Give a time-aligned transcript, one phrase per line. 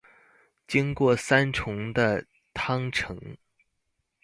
[0.67, 3.37] 經過三重的湯城